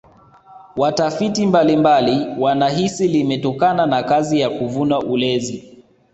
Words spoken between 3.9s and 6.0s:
kazi ya kuvuna ulezi